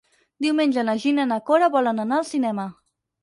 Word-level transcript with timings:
Diumenge 0.43 0.85
na 0.87 0.95
Gina 1.03 1.27
i 1.27 1.29
na 1.33 1.37
Cora 1.51 1.69
volen 1.77 2.05
anar 2.05 2.19
al 2.21 2.27
cinema. 2.31 2.69